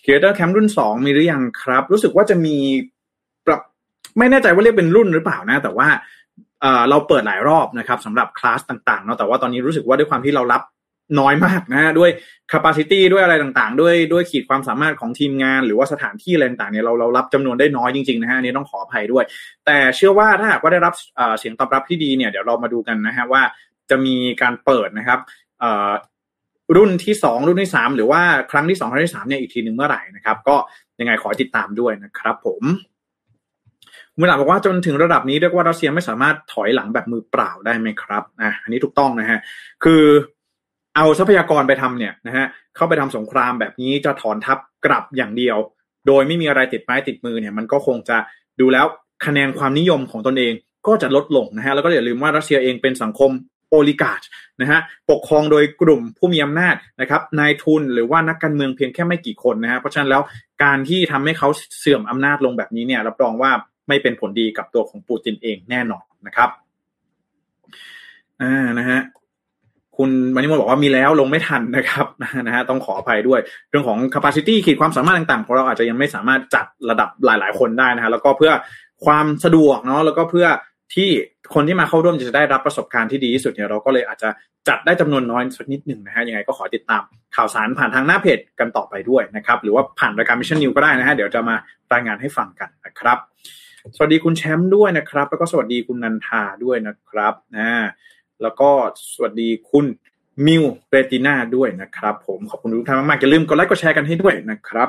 [0.02, 2.56] Creator Camp รุ่นสองมีหรือยังครับ รู้สึกว่าจะมี
[3.46, 3.60] ปรับ
[4.18, 5.88] ไม่แน่ใจว่าเรียกเป็นรุ่นหรือเปล่านะ แต่ว่า
[6.90, 10.62] เราเปิดหลายรอบนะครับสำหรับคลาสต่างๆเนาะแต่ว่าตอนนี้รู้สึกว่าด้วยความที่เรารับ
[11.20, 12.10] น้อยมากนะฮะด้วย
[12.52, 19.24] capacity ด้วยอะไรต่างๆ ด้วยด้วยขีดความสามารถของทีมงาน หรือว่าสถานที่อะไรต่างๆเนี่ยเราเรารับจำนวนได้น้อยจริงๆนะฮะนี้ต้องขออภัยด้วย
[19.66, 20.94] แต่เชื่อว่าถ้าหากว่าได้รับ
[21.38, 23.42] เสียงตอบรับที่ดีเนี่ยเดี๋ยวเรามาดูกันนะฮะว่า
[23.90, 25.20] จะมีการเปิดนะครับ
[26.76, 30.56] รุ่นที่สองรุ่นที่สามหรือว่าครั้งที่สองครั้งที่สามเนี่ยอีกทีหนึ่งเมื่อไหร่นะครับ ก็
[31.00, 32.62] ยังไงขอติดตามด้วยนะครับ ผม
[34.18, 39.38] มือหลังบอกว่าจนถึงระดับนี้เรียกว่ารัสเซียไม่สามารถถอยหลังแบบมือเปล่าได้ไหมครับอะอันนี้ถูกต้องนะฮะ
[39.84, 40.02] คือ
[40.96, 45.56] เอาทรัพยากรไปทำเนี่ยนะฮะเข้าไปทำสงครามแบบนี้จะถอนทัพกลับอย่างเดียว
[46.06, 48.18] โดยไม่มีอะไรติดไม้ติดมือเนี่ย มันก็คงจะ
[48.60, 48.86] ดูแล้ว
[49.26, 50.52] คะแนนความนิยมของตนเอง
[50.86, 53.30] ก็จะลดลงนะฮะแล้วก็อย่าลืมว่ารัสเซียเองเป็นสังคม
[53.70, 54.22] โอลิกาช
[54.60, 60.22] นะฮะปกครองโดยกลุ่มผู้มีอำนาจนะครับนายทุนหรือว่านักการเมืองเพียงแค่ไม่กี่คนนะฮะเพราะฉะนั้นแล้ว
[60.64, 61.48] การที่ทำให้เขา
[61.78, 63.50] เสื่อมอำนาจลงแบบนี้เนี่ยรับรองว่า
[63.88, 66.50] ไม่เป็นผลดีกับตัวของปูตินเองแน่นอนนะครับ
[68.42, 69.00] อ่านะฮะ
[69.96, 72.06] คุณมานิมบอกว่ามีแล้วลงไม่ทันนะครับ
[72.46, 78.52] นะฮะต้องขออภัยด้วย เรื่องของ capacity ขีดความสามารถต่างๆของเราอาจจะยังไม่สามารถจัดระดับหลาย ๆ คนได้นะฮะแล้วก็เพื่อ
[79.04, 80.46] ความสะดวกเนาะแล้วก็เพื่อ
[80.94, 81.08] ที่
[81.54, 84.28] คนที่มาเข้าร่วมจะได้รับประสบการณ์ที่ดีที่สุดเนี่ยเราก็เลยอาจจะ
[84.68, 87.02] จัดได้จำนวนน้อยสักนิดหนึ่งนะฮะยังไงก็ขอติดตาม
[87.36, 91.56] ข่าวสารผ่านทางหน้าเพจกันต่อไปด้วยนะครับ หรือว่าผ่านรายการ Mission News ก็ได้นะฮะเดี๋ยวจะมา
[91.92, 93.18] รายงานให้ฟังกันนะครับ
[93.96, 97.70] สวัสดีคุณแชมป์ด้วยนะครับ แล้วก็สวัสดีคุณนันทาด้วยนะครับนะ
[98.42, 98.70] แล้วก็
[99.12, 99.86] สวัสดีคุณ
[100.46, 104.88] มิวเรติน่าด้วยนะครับ ผมขอบคุณทุกท่านมากๆอย่าลืมกดไลค์กดแชร์กันให้ด้วยนะครับ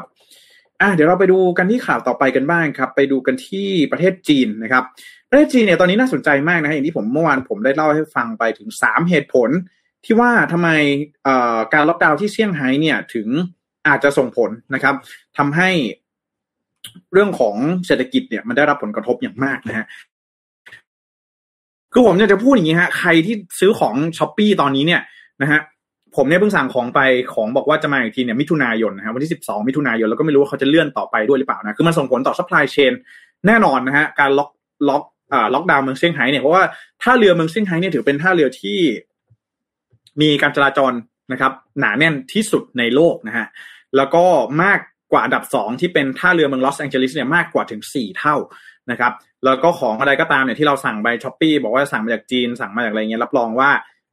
[0.82, 4.84] อะเดี๋ยวเราไปดูกันที่ข่าวต่อไปกันบ้างครับ ไปดูกันที่ประเทศจีนนะครับ
[5.30, 9.50] ประเทศจีนเนี่ยตอนนี้น่าสนใจมากนะอย่างที่ผมเมื่อวานผมได้เล่าให้ฟังไปถึงสามเหตุผล
[10.06, 10.70] ที่ว่าทำไม
[11.74, 13.28] การล็อกดาวน์ที่เซี่ยงไฮ้เนี่ยถึง
[13.88, 14.96] อาจจะส่งผลนะครับ
[15.38, 15.70] ทำให้
[17.14, 19.86] เรื่องของเศรษฐกิจเนี่ยมันได้รับผลกระทบอย่างมากนะฮะ
[21.94, 25.02] คือผมอยากจะพูดอย่างนี้ฮะใครที่ซื้อของช้อปปีตอนนี้เนี่ย
[25.42, 25.60] นะฮะ
[26.16, 27.00] ผมเนี่ยเพิ่งสั่งของไป
[27.34, 32.94] ของบอกว่าจะมาอีกทีเนี่ยมิถุนายนนะครับวันที่สิบสองมิถุนายนแล้วก็ไม่รู้ว่าเขาจะเลื่อนต่อไปด้วยหรือเปล่านะคือมันส่งผลต่อ supply chain
[33.48, 34.50] แน่นอนนะฮะการล็อก
[34.90, 36.64] ล็อกอ่าล็อกดาวน์เมืองเซี่ยงไฮ้เนี่ยเพราะว่า
[37.04, 38.80] ท่าเรือเมืองเซี่ยงไฮ้เนี่ยถือเป็นท่าเรือที่
[40.22, 40.94] มีการจราจร
[41.32, 43.46] นะครับหนาแน่นที่สุดในโลกนะฮะ
[43.96, 44.24] แล้วก็
[44.64, 44.80] มาก
[45.12, 48.36] กว่าอันดับสองที่เป็นท่าเรือเมืองลอสแองเจลิสเนี่ยมากกว่าถึงสี่เท่า
[48.92, 49.12] นะครับ
[49.46, 53.70] แล้วก็ของอะไรก็ตามเนี่ยที่เราสั่งไป Shopee บอกว่าสั่งมาจากจีนสั่งมาจากอะไรเงี้ยรับรองว่า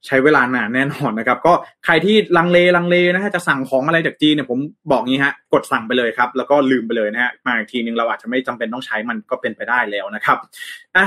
[0.06, 1.52] ใช้เวลานานแน่นอนนะครับ ก็
[1.84, 4.58] ใครที่ลังเลลังเลนะฮะจะสั่งของอะไรจากจีนเนี่ยผม
[4.90, 10.38] บอกงี้ฮะกดสั่งไปเลยครับ แล้วก็ลืมไปเลยนะฮะมาอีกทีนึงเราอาจจะไม่จำเป็นต้องใช้มันก็เป็นไปได้แล้วนะครับ
[10.96, 11.06] อะ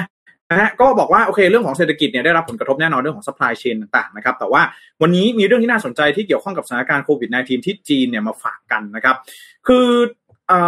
[0.49, 4.61] นะฮะก็บอกว่าโอเคเรื่องของเศรษฐกิจเนี่ยได้รับผลกระทบแน่นอนเรื่องของ supply chain ต่างๆนะครับแต่ว่า
[5.01, 9.15] วันนี้มีเรื่องที่น่าสนใจที่เกี่ยวข้องกับสถานการณ์โควิด -19 ที่จีนเนี่ยมาฝากกันนะครับ
[9.67, 9.87] คือ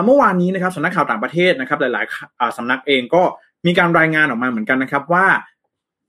[0.05, 3.23] เมื่อวานนี้นะครับสำนักข่าวต่างประเทศนะครับหลายๆสำนักเองก็
[3.65, 5.25] มีการรายงานออกมาเหมือนกันนะครับว่า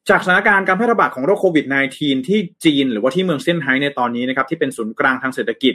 [0.09, 5.75] จากสถานการณ์การแพร่ระบาดของโรคโควิด -19 ที่จีน หรือว่าที่เมืองเซี่ยงไฮ้ในตอนนี้นะครับที่เป็นศูนย์กลางทางเศรษฐกิจ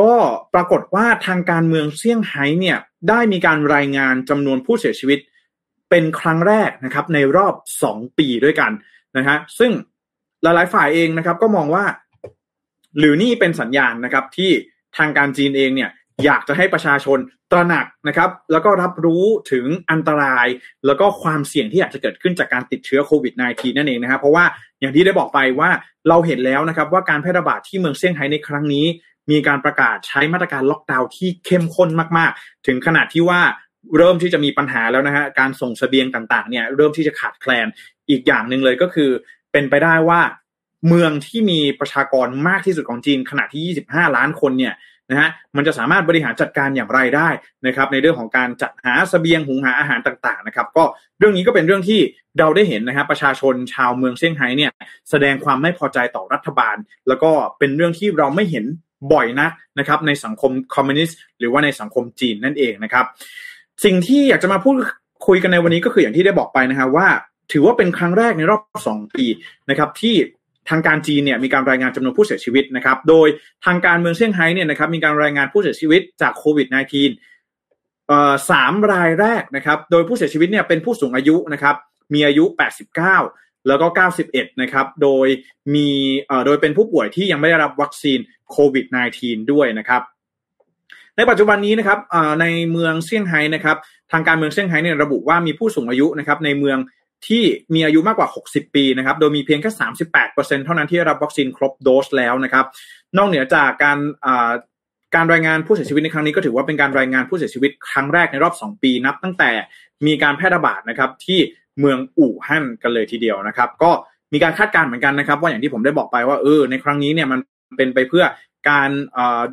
[0.00, 0.12] ก็
[0.54, 2.78] ปรากฏว่าทางการเมืองเซี่ยงไฮ้เนี่ย
[3.08, 5.18] ได้มีการรายงานจำนวนผู้เสียชีวิต
[5.90, 8.72] เป็นครั้งแรกนะครับในรอบสองปีด้วยกัน
[9.16, 9.72] นะฮะซึ่ง
[10.42, 11.84] หลายๆฝ่ายเองนะครับก็มองว่า
[12.98, 14.50] หรือนี่เป็นสัญญาณนะครับที่
[14.96, 15.90] ทางการจีนเองเนี่ย
[16.24, 17.18] อยากจะให้ประชาชน
[17.52, 20.46] ตระหนักนะครับ แล้วก็รับรู้ถึงอันตราย
[20.86, 24.44] แล้วก็ความเสี่ยงที่อาจจะเกิดขึ้นจากการติดเชื้อโควิด -19 นั่นเองนะครับเพราะว่า
[24.80, 25.70] อย่างที่ได้บอกไปว่า
[26.08, 28.86] เราเห็นแล้วนะครับว่าการแพร่ระบาดที่เมืองเซี่ยงไฮ้ในครั้งนี้
[29.30, 33.40] มีการประกาศใช้มาตรการล็อกดาวน์ที่เข้มข้นมากๆ ถึงขนาดที่ว่า
[33.96, 37.66] เริ่มที่จะมีปัญหาแล้วนะฮะการส่งสเสบียงต่างๆเนี่ยเริ่มที่จะขาดแคลน
[38.10, 39.10] อีกอย่างหนึ่งเลยก็คือ
[39.52, 40.20] เป็นไปได้ว่า
[40.88, 44.74] เมืองที่มีประชากรมากที่สุดของจีนขณะที่ 25 ล้านคนเนี่ย
[45.10, 47.28] นะฮะมันจะสามารถบริหารจัดการอย่างไรได้
[47.66, 50.84] นะครับในเรื่องของการจัดหาสเสบียงหุงหาอาหารต่างๆนะครับก็
[51.18, 52.00] เรื่องนี้ก็เป็นเรื่องที่
[52.38, 54.72] เราได้เห็นนะครับประชาชนชาวเมืองเซี่ยงไฮ้เนี่ย
[55.10, 56.76] แสดงความไม่พอใจต่อรัฐบาล
[57.08, 58.64] แล้วก็เป็นเรื่องที่เราไม่เห็น
[59.12, 63.04] บ่อยนักนะครับในสังคมคอมมิวนิสต์หรือว่าในสังคมจีนนั่นเองนะครับ
[63.84, 64.76] สิ่งที่อยากจะมาพูด
[65.26, 67.08] คุยกันในวันนี้ก็คืออย่างที่ได้บอกไปนะครับว่า
[67.52, 69.26] ถือว่าเป็นครั้งแรกในรอบสองปี
[69.70, 70.14] นะครับที่
[70.70, 73.28] ทางการจีนเนี่ยมีการรายงานจำนวนผู้เสียชีวิตนะครับ โดย
[73.66, 81.74] ทางการเมืองเซี่ยงไฮ้เนี่ยนะครับมีการรายงานผู้เสียชีวิตจากโควิด -19 เอ่อสามรายแรกนะครับ โดยผู้เสียชีวิตเนี่ยเป็นผู้สูงอายุนะครับ
[82.14, 82.44] มีอายุ
[83.06, 83.86] 89 แล้วก็
[84.24, 85.26] 91 นะครับ โดย
[85.74, 85.88] มี
[86.26, 88.18] เอ่อโดยเป็นผู้ป่วยที่ยังไม่ได้รับวัคซีน
[88.50, 88.86] โควิด
[89.18, 90.02] -19 ด้วยนะครับ
[91.16, 91.98] ในปัจจุบันนี้นะครับ
[92.40, 93.76] ในเมืองเซี่ยงไฮ้นะครับ
[94.12, 96.78] ทางการเมืองเซี่ยงไฮ้เนี่ยระบุว่ามีผู้สูงอายุนะครับในเมือง
[97.26, 97.42] ที่
[97.74, 99.70] มีอายุมากกว่า 60 ปีนะครับ โดยมีเพียงแค่
[100.18, 102.64] 38%เท่านั้นที่รับวัคซีนครบโดสแล้วนะครับ
[103.16, 103.98] นอกเหนือจากการ
[105.14, 109.50] การรายงานผู้เสียชีวิตในครั้งนี้ก็ถือว่าเป็นการรายงานผู้เสียชีวิตครั้งแรกในรอบ 2 ปีนับ ตั้งแต่
[110.06, 111.38] มีการแพร่ระบาดนะครับที่
[111.80, 113.90] เมืองอู่ฮั่นกันเลยทีเดียวนะครับ ก็
[114.32, 117.40] มีการคาดการณ์เหมือนกันนะครับ ว่าอย่างที่ผมได้บอกไปว่าเออในครั้งนี้เนี่ยมัน
[117.76, 118.24] เป็นไปเพื่อ
[118.70, 118.90] การ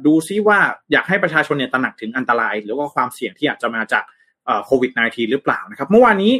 [0.05, 0.59] ดูซิว่า
[0.91, 4.03] อยากให้ประชาชนเนี่ยตระหนักถึงอันตราย หรือว่าความเสี่ยงที่อาจจะมาจาก
[4.65, 6.33] โควิด -19 หรือเปล่านะครับ เมื่อวานนี้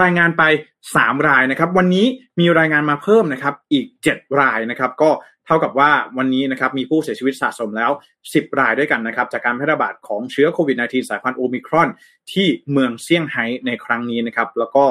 [0.00, 0.42] รายงานไป
[0.84, 2.06] 3 รายนะครับ วันนี้
[2.40, 5.10] มีรายงานมาเพิ่มนะครับอีก 7 รายนะครับก็
[5.46, 7.90] เท่ากับว่าวันนี้นะครับมีผู้เสียชีวิตสะสมแล้ว
[8.24, 11.88] 10 รายด้วยกันนะครับจากการแพร่ระบาดของเชื้อโควิด -19 สายพันธุ์โอมิครอน
[12.32, 14.84] ที่เมืองเซี่ยงไฮ้ในครั้งนี้นะครับแล้วก็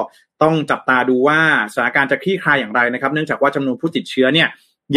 [0.44, 1.40] ต้องจับตาดูว่า
[1.74, 4.48] สถานการณ์จะคลี่คลายอย่างไรนะครับ เนื่องจากว่าจำนวนผู้ติดเชื้อเนี่ย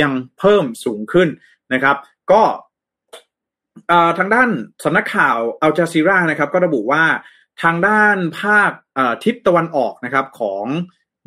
[0.01, 1.29] ยังเพิ่มสูงขึ้น
[1.73, 1.97] นะครับ
[2.33, 2.43] ก็
[4.19, 4.51] ทางด้าน
[4.85, 7.03] สำนักข่าวอัลจาซีรานะครับ ก็ระบุว่า
[7.62, 8.71] ทางด้านภาค
[9.25, 10.65] ทิศตะวันออกนะครับของ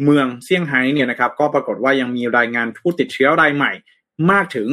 [0.04, 3.72] เมืองเซี่ยงไฮ้เนี่ยนะครับก็ปรากฏว่ายังมีรายงานผู้ติดเชื้อรายใหม่
[4.32, 4.68] มากถึง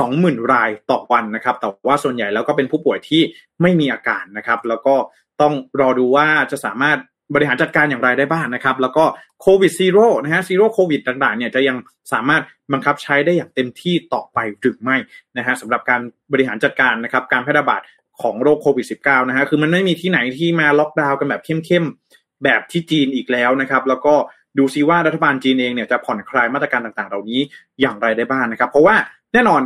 [0.00, 3.22] 20,000 รายต่อวันนะครับ แต่ว่าส่วนใหญ่แล้วก็เป็นผู้ป่วยที่
[3.62, 4.94] ไม่มีอาการนะครับ แล้วก็
[5.40, 6.98] ต้องรอดูว่าจะสามารถ
[7.34, 9.04] บริหารจัดการอย่างไรได้บ้างนะครับ แล้วก็
[9.42, 11.76] โควิด zero นะฮะ zero โควิดต่างๆเนี่ยจะยัง
[12.12, 12.42] สามารถ
[12.72, 14.96] บังคับใช้ได้อย่างเต็มที่ต่อไปหรือไม่
[15.36, 16.00] นะฮะสำหรับการ
[16.32, 17.80] บริหารจัดการนะครับการแพร่ระบาด
[18.22, 24.14] ของโรคโควิด -19 นะฮะคือมันไม่มีที่ไหนที่มาล็อกดาวน์กันแบบเข้มๆแบบที่จีนอีกแล้วนะครับ แล้วก็
[24.58, 27.40] ดูซิว่ารัฐบาลจีนเองเนี่ยจะผ่อนคลายมาตรการต่างๆ เหล่านี้
[27.80, 28.96] อย่างไรได้บ้างนะครับ เพราะว่า
[29.32, 29.62] แน่นอน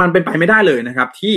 [0.00, 1.36] มันเป็นไปไม่ได้เลยนะครับ ที่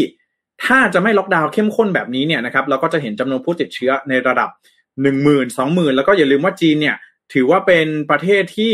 [0.66, 4.50] ถ้าจะไม่ล็อกดาวน์เข้มข้นแบบนี้เนี่ยนะครับเราก็จะเห็นจำนวนผู้ติดเชื้อในระดับ
[5.02, 6.96] หนึ่งหมื่นสองหมื่นแล้วก็อย่าลืมว่าจีนเนี่ย
[7.34, 8.74] ถือว่าเป็นประเทศที่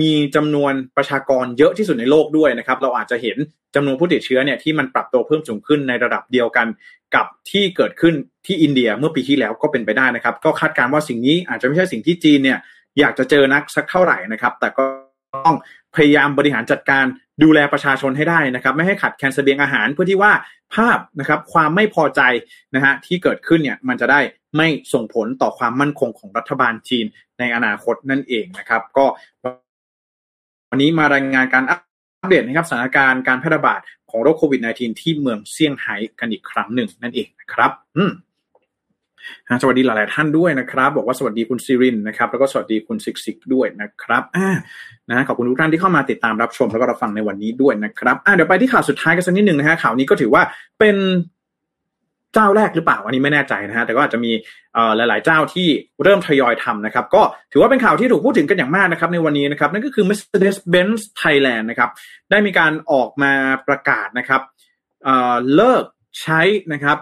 [0.00, 3.36] มีจำนวนประชากรเยอะที่สุดในโลกด้วยนะครับ เราอาจจะเห็น
[3.74, 6.66] จำนวนผู้ติดเชื้อเนี่ยที่มันปรับตัวเพิ่มสูงขึ้นในระดับเดียวกัน
[7.14, 8.14] กับที่เกิดขึ้น
[8.46, 12.58] ที่อินเดียเมื่อปีที่แล้วก็เป็นไปได้นะครับ ก็คาดการณ์ว่าสิ่งนี้อาจจะไม่ใช่สิ่งที่จีนเนี่ย
[12.98, 14.84] อยากจะเจอนักสักเท่าไหร่นะครับ แต่ก็
[15.46, 15.56] ต้อง
[15.96, 17.04] พยายามบริหารจัดการ
[17.42, 20.32] ดูแลประชาชนให้ได้นะครับ ไม่ให้ขัดแคลนเสบียงอาหารเพื่อที่ว่า
[20.74, 22.20] ภาพนะครับความไม่พอใจ
[22.74, 24.20] นะฮะที่เกิดขึ้นเนี่ยมันจะได้
[24.56, 27.06] ไม่ส่งผลต่อความมั่นคงของรัฐบาลจีน
[27.38, 29.06] ในอนาคตนั่นเองนะครับ ก็
[30.70, 31.76] วันนี้มารายงานการอั
[32.26, 38.12] ปเดตนะครับสถานการณ์การแพร่ระบาดของโรคโควิด -19 ที่เมืองเซี่ยงไฮ้กันอีกครั้งหนึ่งนั่นเองนะครับ อืม
[39.62, 44.50] สวัสดีหลาย ๆ ท่านด้วยนะครับ บอกว่าสวัสดีคุณซิรินนะครับ แล้วก็สวัสดีคุณซิกซิกด้วยนะครับอ่า
[45.10, 50.42] นะขอบคุณทุกท่านที่เข้ามาติดตามรับชมแล้วก็รับฟังในวันนี้ด้วยนะครับอ่าเดี๋ยวไปที่ข่าวสุดท้ายกันสักนิดหนึ่งนะฮะข่าวนี้ก็ถือว่า
[50.78, 50.96] เป็น
[52.34, 54.32] เจ้าแรกหรือเปล่าอันนี้ไม่แน่ใจนะฮะแต่ก็อาจจะมี
[54.96, 55.68] หลาย ๆ เจ้าที่
[56.02, 61.90] เริ่มทยอยทำนะครับ ก็ถือว่าเป็นข่าวที่ถูกพูดถึงกันอย่างมากนะครับ ในวันนี้นะครับ นั่นก็คือ Mercedes-Benz Thailand นะครับ
[62.30, 63.32] ได้มีการออกมา
[63.68, 64.42] ประกาศนะครับ
[65.54, 65.84] เลิก
[66.20, 66.40] ใช้
[66.72, 66.98] นะครับ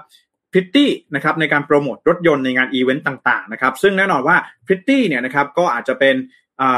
[0.52, 6.14] พริตตี้นะครับในการโปรโมทรถยนต์ในงานอีเวนต์ต่างๆนะครับซึ่งแน่นอนว่าพริตตี้เนี่ยนะครับก็อาจจะเป็น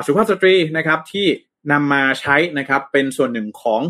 [0.06, 1.26] สุภาพสตรีนะครับที่
[1.72, 3.82] นำมาใช้นะครับเป็นส่วนหนึ่งของ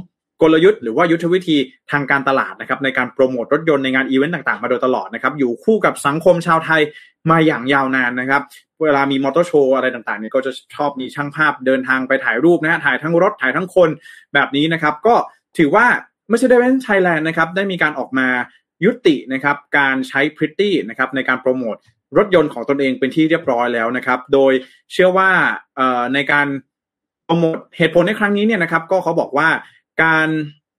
[0.43, 1.57] กลยุทธ์หรือว่ายุทธวิธี
[1.90, 6.83] ทางการตลาดนะครับในการโปรโมทรถยนต์ในงานอีเวนต์ต่างๆ มาโดยตลอดนะครับอยู่คู่กับสังคมชาวไทย
[7.31, 8.43] มาอย่างยาวนานนะครับ
[8.83, 13.88] เวลามีมอเตอร์โชว์อะไรต่างๆเนี่ยก็จะชอบมีช่างภาพเดินทางไปถ่ายรูปนะฮะถ่ายทั้งรถถ่ายทั้งคน
[14.35, 15.14] แบบนี้นะครับ ก็
[15.59, 15.87] ถือว่า
[16.29, 18.29] Mercedes-Benz Thailand นะครับได้มีการออกมา
[18.85, 21.77] ยุตินะครับการใช้พริตตี้นะครับในการโปรโมท
[22.16, 24.53] รถยนต์ของตนเองเป็นที่เรียบร้อยแล้วนะครับ โดย
[24.93, 25.31] เชื่อว่า
[26.14, 26.47] ในการ
[27.25, 29.49] โปรโมทเหตุผลในครั้งนี้เนี่ยนะครับ ก็เขาบอกว่า
[30.05, 30.29] การ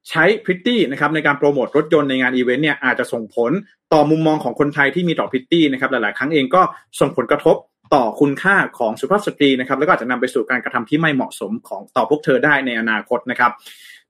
[0.09, 3.51] ใช้พริตตี้นะครับในการโปรโมทรถยนต์ในงานอีเวนต์เนี่ยอาจจะส่งผล
[3.93, 6.61] ต่อมุมมองของคนไทยที่มีต่อพริตตี้นะครับหลาย ๆ ครั้งเองก็
[6.99, 7.55] ส่งผลกระทบ
[7.93, 13.51] ต่อคุณค่าของสุภาพสตรีนะครับแล้วก็อาจจะนำไปสู่การกระทำที่ไม่เหมาะสมของต่อพวกเธอได้ในอนาคตนะครับ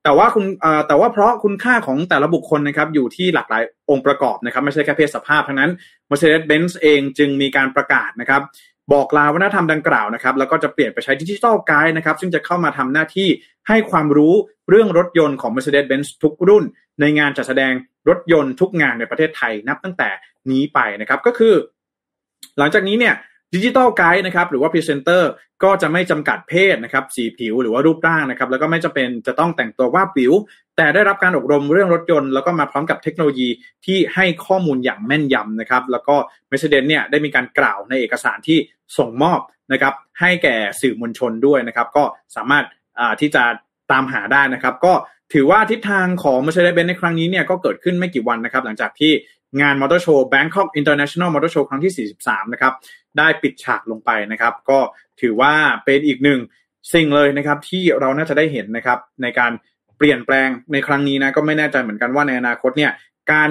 [0.04, 0.46] แต่ว่าคุณ
[0.88, 5.72] แต่ว่าเพราะคุณค่าของแต่ละบุคคลนะครับอยู่ที่หลากหลายองค์ประกอบนะครับไม่ใช่แค่เพศสภาพเท่านั้น
[6.10, 8.42] Mercedes-Benz เองจึงมีการประกาศนะครับ
[8.94, 13.30] บอกลาวัฒนธรรมดังกล่าวนะครับแล้วก็จะเปลี่ยนไปใช้ดิจิทัลไกด์นะครับซึ่งจะเข้ามาทำหน้าที่
[13.68, 14.34] ให้ความรู้
[14.70, 16.64] เรื่องรถยนต์ของ Mercedes-Benz ทุกรุ่น
[17.02, 17.74] ในงานจัดแสดง
[18.10, 20.10] รถยนต์ทุกงานในประเทศไทยนับตั้งแต่
[20.52, 21.54] นี้ไปนะครับก็คือ
[22.58, 23.16] หลังจากนี้เนี่ย
[23.56, 25.32] digital guide นะครับหรือว่าพรีเซนเตอร์
[25.64, 30.34] ก็จะไม่จำกัดเพศนะครับสีผิวหรือว่ารูปร่างนะครับแล้วก็ไม่จำเป็นจะต้องแต่งตัววาบหวิว
[30.78, 33.50] แต่ได้รับการอบรมเรื่องรถยนต์ แล้วก็มาพร้อมกับเทคโนโลยี
[33.86, 36.16] ที่ให้ข้อมูลอย่างแม่นยำนะครับแล้วก็
[36.50, 38.58] Mercedes เนี่ยได้มีการกล่าวในเอกสารที่
[38.98, 39.40] ส่งมอบ
[39.72, 42.04] นะครับให้แก่สื่อมวลชนด้วยนะครับก็
[42.36, 42.66] สามารถ
[43.22, 43.44] ที่จะ
[43.92, 44.94] ตามหาได้นะครับ ก็
[45.34, 49.12] ถือว่าทิศทางของ Mercedes-Benz ในครั้งนี้เนี่ยก็เกิดขึ้นไม่กี่วันนะครับหลังจากที่
[49.60, 52.74] งานมอเตอร์โชว์ Bangkok International Motor Show ครั้งที่ 43 นะครับ
[53.18, 54.80] ได้ปิดฉากลงไปนะครับ ก็
[55.22, 55.54] ถือว่า
[55.86, 56.40] เป็นอีกหนึ่ง
[56.94, 59.52] สิ่งเลยนะครับ ที่เราน่าจะได้เห็นนะครับ ในการ
[59.98, 62.92] เปลี่ยนแปลงในครั้งนี้นะ ก็ไม่แน่ใจเหมือนกันว่าในอนาคตเนี่ย
[63.32, 63.50] การ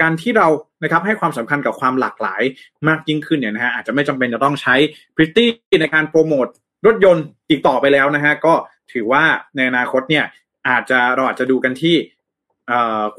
[0.00, 0.48] การที่เรา
[0.82, 2.42] นะครับให้ความสำคัญกับความหลากหลาย
[2.88, 4.74] มากยิ่งขึ้นเนี่ยนะฮะอาจจะไม่จำเป็นจะต้องใช้
[5.16, 5.48] พริตตี้
[5.80, 6.46] ในการโปรโมท
[6.86, 8.54] รถยนต์อีกต่อไปแล้วนะฮะก็
[8.92, 9.24] ถือว่า
[9.56, 10.24] ในอนาคตเนี่ย
[10.68, 11.96] อาจจะเราอาจจะดูกันที่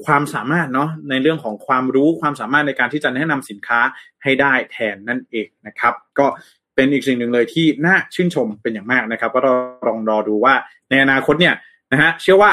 [0.05, 3.79] ความสามารถเนาะในเรื่องของความรู้ความสามารถในการที่จะแนะนำสินค้า
[4.23, 6.25] ให้ได้แทนนั่นเองนะครับ ก็
[6.75, 9.53] เป็นอีกสิ่งหนึ่งเลยที่น่าชื่นชมเป็นอย่างมากนะครับ ก็รา
[9.87, 10.53] ลองรอดูว่า
[10.89, 11.55] ในอนาคตเนี่ย
[11.91, 12.51] นะฮะเชื่อว่า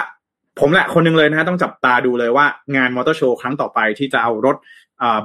[0.60, 4.56] ผมแหละคนหนึ่งเลยนะฮะต้องจับตาดูเลยว่างานมอเตอร์โชว์ครั้งต่อไปที่จะเอารถ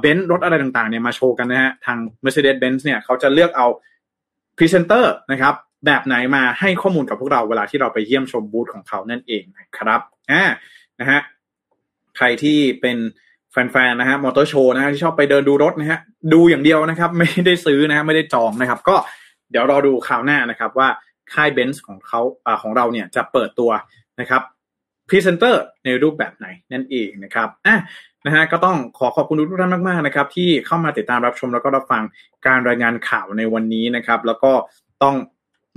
[0.00, 3.66] เบนซ์รถอะไรต่างๆเนี่ยมาโชว์กันนะฮะทาง Mercedes-Benz เนี่ยเขาจะเลือกเอา
[4.56, 5.54] พรีเซนเตอร์นะครับ
[5.86, 10.00] แบบไหนมาให้ข้อมูลกับพวกเราเวลาที่เราไปเยี่ยมชมบูธของเขานั่นเองนะครับ
[10.30, 10.44] อ่า
[11.00, 11.20] นะฮะ
[12.16, 12.96] ใครที่เป็น
[13.52, 16.00] แฟนๆนะฮะมอเตอร์โชว์นะฮะที่ชอบไปเดินดูรถนะฮะ
[16.32, 18.96] ดูอย่างเดียวนะครับ ไม่ได้ซื้อนะฮะไม่ได้จองนะครับ ก็
[19.50, 20.88] เดี๋ยวรอดูข่าวหน้านะครับ ว่า
[21.32, 23.70] ค่ายเบนซ์ของเขาอ่าของเราเนี่ยจะเปิดตัว
[24.20, 24.42] นะครับ
[25.08, 27.76] พรีเซนเตอร์ในรูปแบบไหนนั่นเองนะครับอะ
[28.26, 32.02] นะฮะก็ต้องขอขอบคุณทุกท่านมากๆนะครับ ที่เข้ามาติดตามรับชมแล้วก็รับฟัง
[32.46, 34.52] การรายงานข่าวในวันนี้นะครับ แล้วก็
[35.02, 35.16] ต้อง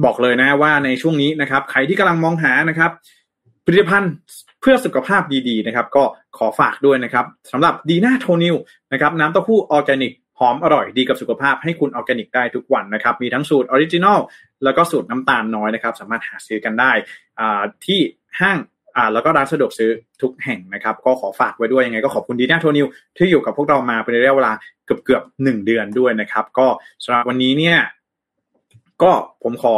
[0.06, 2.92] บอกเลยนะว่าในช่วงนี้นะครับ ใครที่กำลังมองหานะครับ
[3.70, 4.14] ผลิตภัณฑ์
[4.62, 6.04] เพื่อสุขภาพดีๆนะครับ ก็
[6.38, 8.56] ขอฝากด้วยนะครับสำหรับดีน่าโทนิว
[8.94, 14.20] นะครับน้ำเต้าหู้ออร์แกนิกหอมอร่อยดีกับสุขภาพให้คุณออร์แกนิกได้ทุกวันนะครับ มีทั้งสูตร original
[14.64, 16.92] แล้วก็สูตรน้ำตาลน้อยนะครับ สามารถหาซื้อกันได้
[17.86, 18.00] ที่
[18.40, 18.58] ห้าง
[19.14, 19.90] แล้วก็ร้านสะดวกซื้อ
[20.22, 24.54] ทุกแห่งนะครับ ก็ขอฝากไว้ด้วยยังไงก็ขอบคุณดีน่าโทนิวที่อยู่กับพวกเรามาเป็นระยะเวลา
[24.86, 26.68] เกือบเกือบหนึ่งเดือนด้วยนะครับ ก็
[27.04, 27.78] สำหรับวันนี้เนี่ย
[29.04, 29.12] ก็
[29.44, 29.76] ผมขอ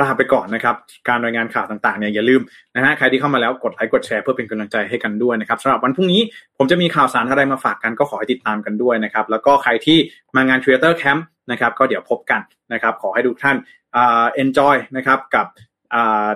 [0.00, 0.74] ลาไปก่อนนะครับ
[1.08, 2.40] การรายงานข่าวต่างๆเนี่ยอย่าลืม
[2.76, 6.20] นะฮะใครที่เข้ามาแล้วกดไลค์กดแชร์เพื่อเป็นกำลังใจให้กันด้วยนะครับสำหรับวันพรุ่งนี้
[6.58, 9.98] ผมจะมีข่าวสารอะไรมาฝากกันก็ขอให้ติดตามกันด้วยนะครับ แล้วก็ใครที่
[10.36, 12.40] มางาน Creator Camp นะครับ ก็เดี๋ยวพบกัน
[12.72, 13.56] นะครับ ขอให้ทุกท่าน
[13.96, 15.46] อ่า enjoy นะครับกับ
[15.94, 16.28] อ่า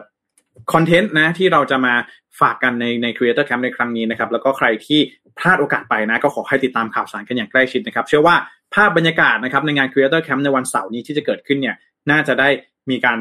[0.73, 1.95] คอนเทนต์นะที่เราจะมา
[2.40, 5.01] ฝากกันในใน Creator Camp ในครั้งนี้นะครับ แล้วก็ใครที่
[5.38, 8.37] พลาดโอกาสไปนะ ก็ขอให้ติดตามข่าวสารกันอย่างใกล้ชิดนะครับ เชื่อว่า
[8.75, 11.77] ภาพบรรยากาศนะครับในงาน Creator Camp ในวันเสาร์นี้ที่จะเกิดขึ้นเนี่ย
[12.11, 12.49] น่าจะได้
[12.90, 13.19] มีการ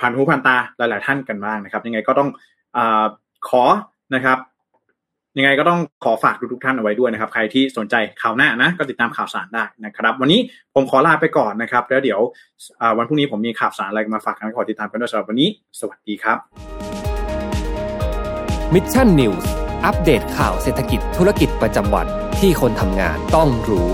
[0.00, 2.28] ผ่านหูผ่านตาหลาย ๆ ท่านกันบ้างนะครับ ยังไงก็ต้อง
[2.76, 2.78] อ
[3.48, 3.62] ขอ
[4.14, 4.38] นะครับ
[5.38, 10.40] ยังไงก็ต้องขอฝากทุกๆท่านเอาไว้ด้วยนะครับ ใครที่สนใจข่าวหน้านะ ก็ติดตามข่าวสารได้นะครับ วันนี้
[10.74, 12.20] ผมขอลาไปก่อนนะครับ แล้วเดี๋ยว
[12.98, 15.48] วันพรุ่งนี้ผมมีข่าวสารอะไรมาฝากกันขอติดตามกันด้วยสำหรับวันนี้
[15.80, 16.38] สวัสดีครับ
[18.74, 19.50] Mission News
[19.84, 22.06] อัปเดตข่าวเศรษฐกิจธุรกิจประจำวัน
[22.40, 23.88] ที่คนทำงานต้องรู้